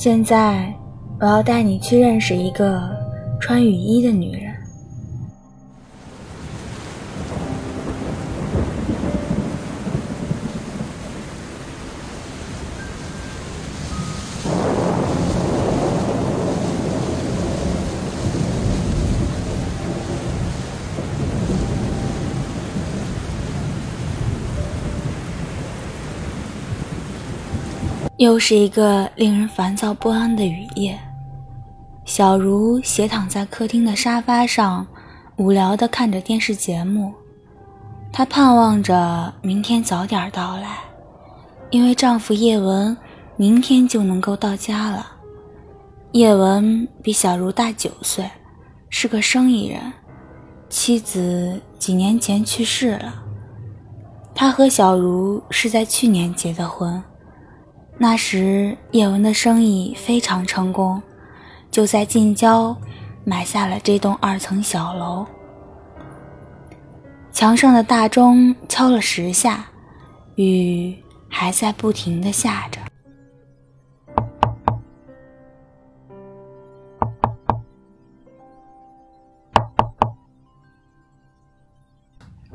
[0.00, 0.72] 现在，
[1.18, 2.88] 我要带你去认识一个
[3.40, 4.47] 穿雨衣的女人。
[28.18, 30.98] 又是一个令人烦躁不安的雨夜。
[32.04, 34.84] 小茹斜躺在客厅的沙发上，
[35.36, 37.14] 无聊地看着电视节目。
[38.12, 40.78] 她盼望着明天早点到来，
[41.70, 42.96] 因为丈夫叶文
[43.36, 45.12] 明天就能够到家了。
[46.10, 48.28] 叶文比小茹大九岁，
[48.90, 49.92] 是个生意人，
[50.68, 53.22] 妻子几年前去世了。
[54.34, 57.00] 他和小茹是在去年结的婚。
[58.00, 61.02] 那时，叶文的生意非常成功，
[61.68, 62.74] 就在近郊
[63.24, 65.26] 买下了这栋二层小楼。
[67.32, 69.66] 墙上的大钟敲了十下，
[70.36, 70.96] 雨
[71.28, 72.80] 还在不停的下着。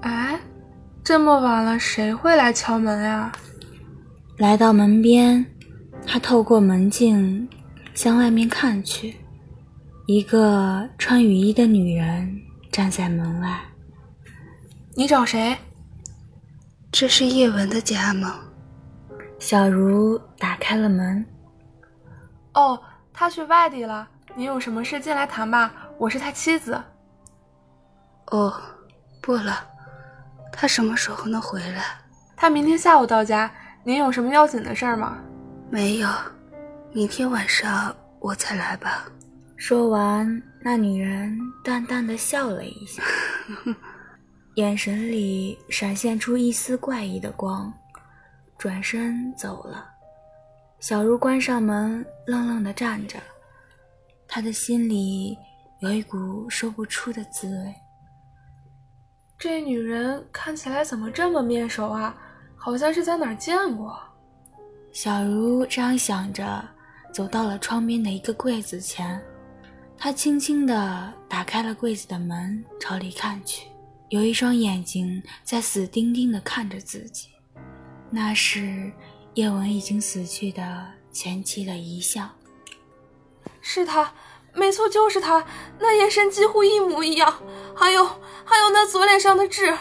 [0.00, 0.40] 哎，
[1.04, 3.30] 这么晚了，谁会来敲门呀？
[4.38, 5.46] 来到门边，
[6.06, 7.48] 他透过门镜
[7.94, 9.16] 向外面看去，
[10.04, 12.38] 一个穿雨衣的女人
[12.70, 13.58] 站在门外。
[14.94, 15.56] 你找谁？
[16.92, 18.40] 这是叶文的家吗？
[19.38, 21.24] 小茹打开了门。
[22.52, 22.78] 哦，
[23.14, 24.06] 他去外地了。
[24.34, 26.78] 你有什么事进来谈吧，我是他妻子。
[28.26, 28.52] 哦，
[29.22, 29.66] 不了，
[30.52, 31.82] 他什么时候能回来？
[32.36, 33.50] 他明天下午到家。
[33.86, 35.16] 您有什么要紧的事儿吗？
[35.70, 36.08] 没有，
[36.92, 39.06] 明天晚上我再来吧。
[39.54, 43.00] 说完，那女人淡淡的笑了一下，
[44.56, 47.72] 眼神里闪现出一丝怪异的光，
[48.58, 49.88] 转身走了。
[50.80, 53.20] 小茹关上门，愣愣的站着，
[54.26, 55.38] 她的心里
[55.78, 57.72] 有一股说不出的滋味。
[59.38, 62.16] 这女人看起来怎么这么面熟啊？
[62.66, 63.96] 好像是在哪儿见过。
[64.90, 66.68] 小茹这样想着，
[67.14, 69.22] 走到了窗边的一个柜子前，
[69.96, 73.68] 她轻轻地打开了柜子的门，朝里看去，
[74.08, 77.28] 有一双眼睛在死盯盯地看着自己，
[78.10, 78.90] 那是
[79.34, 82.28] 叶文已经死去的前妻的遗像。
[83.60, 84.12] 是他，
[84.52, 85.46] 没错，就是他，
[85.78, 87.32] 那眼神几乎一模一样，
[87.76, 88.04] 还有，
[88.44, 89.72] 还有那左脸上的痣。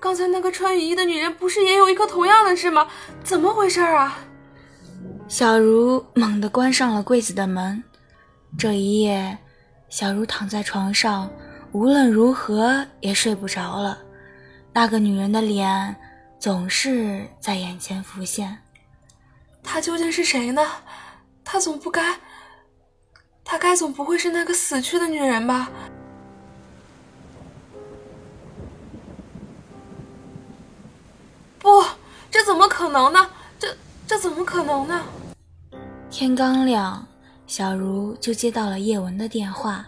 [0.00, 2.88] 刚才那个穿雨衣的女人不是也有一颗同样的痣吗？
[3.22, 4.18] 怎么回事啊？
[5.28, 7.84] 小茹猛地关上了柜子的门。
[8.58, 9.36] 这一夜，
[9.90, 11.30] 小茹躺在床上，
[11.72, 13.98] 无论如何也睡不着了。
[14.72, 15.94] 那个女人的脸
[16.38, 18.56] 总是在眼前浮现。
[19.62, 20.66] 她究竟是谁呢？
[21.44, 22.16] 她总不该……
[23.44, 25.70] 她该总不会是那个死去的女人吧？
[31.60, 31.84] 不，
[32.30, 33.26] 这怎么可能呢？
[33.58, 33.68] 这
[34.06, 35.02] 这怎么可能呢？
[36.10, 37.06] 天刚亮，
[37.46, 39.86] 小茹就接到了叶文的电话。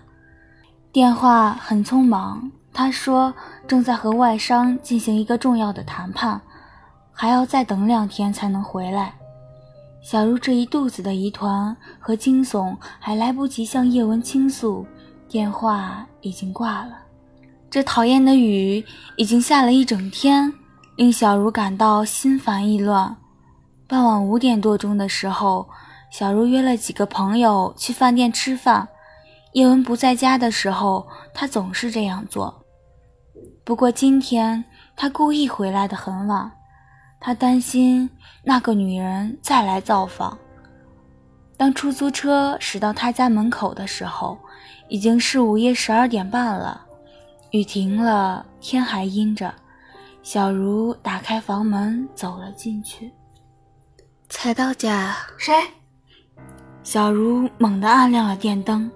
[0.93, 3.33] 电话很匆忙，他说
[3.67, 6.39] 正在和外商进行一个重要的谈判，
[7.11, 9.15] 还要再等两天才能回来。
[10.03, 14.87] 小茹这一肚子的疑团和惊悚还来不及向叶文倾诉，
[15.27, 16.99] 电话已经挂了。
[17.71, 18.85] 这讨厌的雨
[19.17, 20.53] 已经下了一整天。
[20.95, 23.17] 令小茹感到心烦意乱。
[23.89, 25.69] 傍晚五点多钟的时候，
[26.11, 28.87] 小茹约了几个朋友去饭店吃饭。
[29.53, 32.63] 叶文不在家的时候，他总是这样做。
[33.65, 34.63] 不过今天
[34.97, 36.51] 他故意回来的很晚，
[37.21, 38.09] 他担心
[38.45, 40.37] 那个女人再来造访。
[41.57, 44.39] 当出租车驶到他家门口的时候，
[44.89, 46.83] 已经是午夜十二点半了。
[47.51, 49.55] 雨停了，天还阴着。
[50.23, 53.11] 小茹打开房门，走了进去。
[54.29, 55.53] 才到家，谁？
[56.85, 58.91] 小茹猛地按亮了电灯，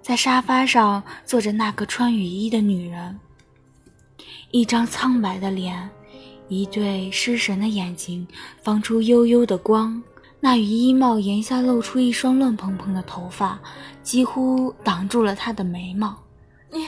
[0.00, 3.20] 在沙发上坐着那个穿雨衣的女人，
[4.50, 5.88] 一张苍白的脸，
[6.48, 8.26] 一对失神的眼睛，
[8.62, 10.02] 放出幽幽的光。
[10.40, 13.58] 那雨衣帽檐下露出一双乱蓬蓬的头发，
[14.02, 16.18] 几乎挡住了她的眉毛。
[16.70, 16.80] 你、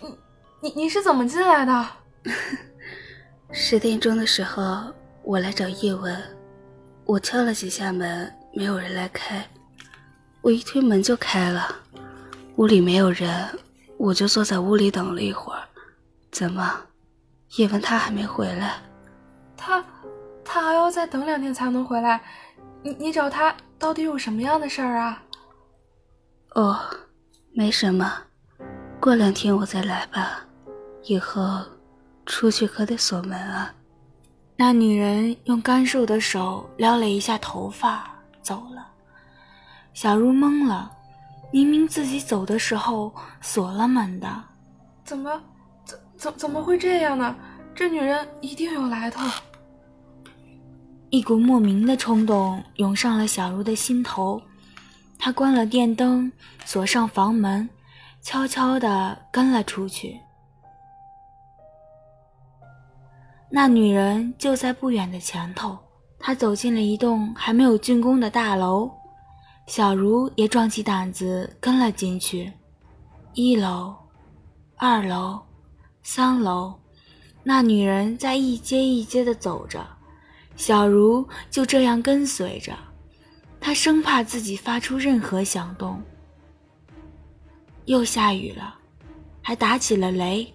[0.00, 0.18] 你、
[0.60, 1.86] 你、你是怎么进来的？
[3.56, 4.92] 十点钟的时候，
[5.22, 6.20] 我来找叶文，
[7.04, 9.48] 我敲了几下门，没有人来开，
[10.42, 11.72] 我一推门就开了，
[12.56, 13.48] 屋里没有人，
[13.96, 15.62] 我就坐在屋里等了一会儿。
[16.32, 16.80] 怎么，
[17.56, 18.74] 叶文他还没回来？
[19.56, 19.84] 他，
[20.44, 22.20] 他还要再等两天才能回来。
[22.82, 25.22] 你你找他到底有什么样的事儿啊？
[26.56, 26.80] 哦，
[27.52, 28.12] 没什么，
[29.00, 30.44] 过两天我再来吧。
[31.04, 31.62] 以后
[32.26, 33.72] 出去可得锁门啊。
[34.56, 38.08] 那女人用干瘦的手撩了一下头发，
[38.40, 38.86] 走了。
[39.92, 40.90] 小茹懵了，
[41.52, 44.44] 明明自己走的时候锁了门的，
[45.04, 45.40] 怎么，
[45.84, 47.34] 怎怎怎么会这样呢？
[47.74, 49.22] 这女人一定有来头。
[51.10, 54.40] 一股莫名的冲动涌上了小茹的心头，
[55.18, 56.30] 她关了电灯，
[56.64, 57.68] 锁上房门，
[58.20, 60.20] 悄悄地跟了出去。
[63.56, 65.78] 那女人就在不远的前头，
[66.18, 68.90] 她走进了一栋还没有竣工的大楼。
[69.68, 72.52] 小茹也壮起胆子跟了进去，
[73.32, 73.94] 一楼、
[74.74, 75.40] 二楼、
[76.02, 76.74] 三楼，
[77.44, 79.86] 那女人在一阶一阶的走着，
[80.56, 82.76] 小茹就这样跟随着，
[83.60, 86.02] 她生怕自己发出任何响动。
[87.84, 88.74] 又下雨了，
[89.40, 90.53] 还打起了雷，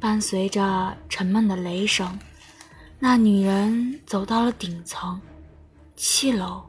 [0.00, 2.18] 伴随着沉闷的雷声，
[2.98, 5.20] 那女人走到了顶层，
[5.94, 6.62] 七楼。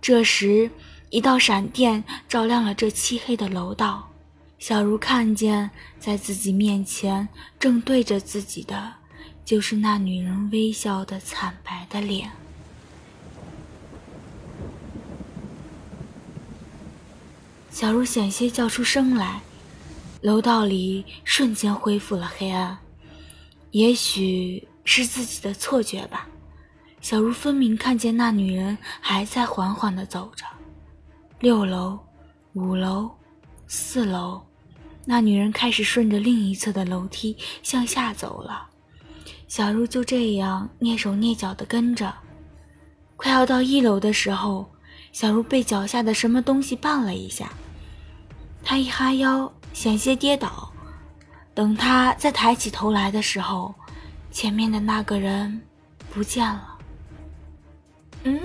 [0.00, 0.70] 这时，
[1.10, 4.08] 一道闪电照亮了这漆黑的楼道。
[4.58, 7.28] 小茹看见，在自己面前
[7.58, 8.94] 正对着自己的，
[9.44, 12.30] 就是那女人微笑的惨白的脸。
[17.70, 19.42] 小茹险些叫出声来，
[20.24, 22.78] 楼道里瞬间恢复了黑暗。
[23.72, 26.26] 也许是自己的错觉吧。
[27.02, 30.46] 小茹分明看见那女人还在缓缓地走着，
[31.40, 31.98] 六楼、
[32.54, 33.10] 五楼、
[33.66, 34.42] 四楼，
[35.04, 38.66] 那女人开始顺着另一侧的楼梯向下走了。
[39.46, 42.14] 小茹就这样蹑手蹑脚地跟着，
[43.16, 44.72] 快要到一楼的时候，
[45.12, 47.52] 小茹被脚下的什么东西绊了一下，
[48.64, 50.72] 她一哈腰，险些跌倒。
[51.54, 53.74] 等他再抬起头来的时候，
[54.32, 55.62] 前面的那个人
[56.12, 56.78] 不见了。
[58.24, 58.40] 嗯，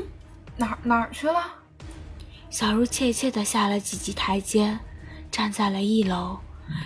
[0.57, 1.41] 哪哪儿去了？
[2.51, 4.77] 小茹怯怯地下了几级台阶，
[5.31, 6.37] 站在了一楼。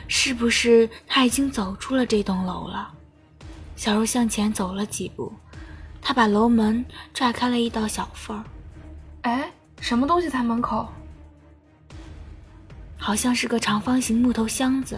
[0.07, 2.89] 是不是他已经走出了这栋楼了？
[3.75, 5.33] 小茹向前走了几步，
[6.01, 8.43] 她把楼门拽开了一道小缝儿。
[9.23, 9.51] 哎，
[9.81, 10.87] 什么东西在门口？
[13.03, 14.97] 好像是个长方形木头箱子。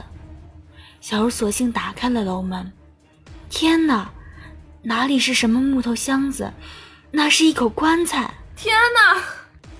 [1.01, 2.71] 小茹索性打开了楼门。
[3.49, 4.07] 天哪，
[4.83, 6.53] 哪里是什么木头箱子？
[7.09, 8.31] 那是一口棺材！
[8.55, 9.23] 天哪！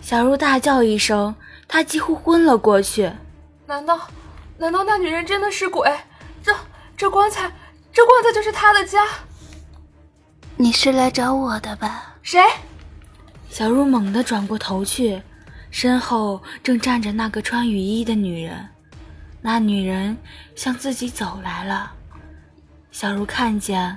[0.02, 1.36] 小茹大叫一声，
[1.68, 3.12] 她几乎昏了过去。
[3.68, 4.08] 难道，
[4.58, 5.96] 难道那女人真的是鬼？
[6.42, 6.52] 这
[6.98, 7.52] 这棺材，
[7.94, 9.06] 这棺材就是她的家。
[10.58, 12.16] 你是来找我的吧？
[12.24, 12.42] 谁？
[13.52, 15.22] 小茹猛地转过头去，
[15.78, 18.66] 身后正站着那个穿雨衣的女人。
[19.42, 20.18] 那女人
[20.56, 21.92] 向自己走来了。
[22.92, 23.94] 小茹看见，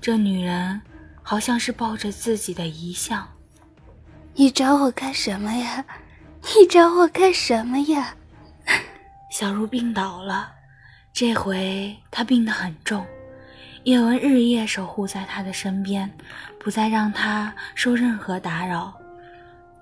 [0.00, 0.80] 这女人。
[1.22, 3.24] 好像是抱着自己的遗像。
[4.34, 5.84] 你找我干什么呀？
[6.42, 8.16] 你找我干什么呀？
[9.30, 10.50] 小茹病倒了，
[11.12, 13.06] 这回她病得很重。
[13.84, 16.10] 叶文日夜守护在她的身边，
[16.58, 18.92] 不再让她受任何打扰。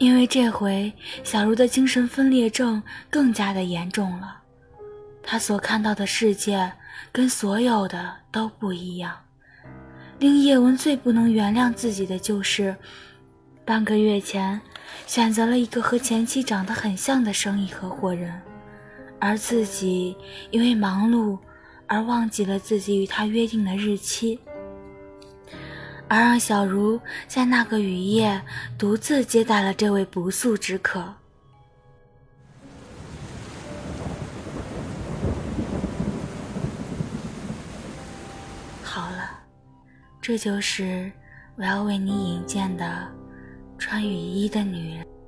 [0.00, 0.90] 因为这回
[1.23, 4.40] 小茹的精神分裂症更加的严重了，
[5.23, 6.73] 她所看到的世界
[7.12, 9.14] 跟所有的都不一样。
[10.19, 12.75] 令叶文最不能原谅自己的就是，
[13.62, 14.59] 半个月前
[15.07, 18.40] 选择了一个和前妻长得很像的生意合伙人，
[19.19, 20.16] 而自己
[20.50, 21.38] 因为忙碌
[21.87, 24.40] 而忘记了自己与他约定的日期，
[26.11, 28.43] 而让小茹在那个雨夜
[28.76, 31.00] 独自接待了这位不速之客。
[38.83, 39.38] 好了
[40.21, 41.09] 这就是
[41.55, 43.09] 我要为你引荐的
[43.79, 45.19] 穿雨衣的女人。